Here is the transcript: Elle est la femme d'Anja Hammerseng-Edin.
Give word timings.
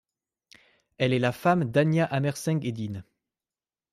Elle 0.97 1.13
est 1.13 1.19
la 1.19 1.31
femme 1.31 1.63
d'Anja 1.65 2.05
Hammerseng-Edin. 2.05 3.03